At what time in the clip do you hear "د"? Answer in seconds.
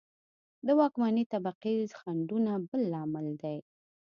0.65-0.67